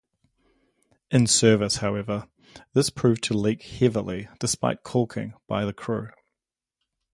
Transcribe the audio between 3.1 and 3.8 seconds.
to leak